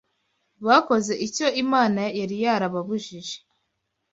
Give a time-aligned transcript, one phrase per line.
[0.67, 3.37] Bakoze icyo Imana yari yarababujije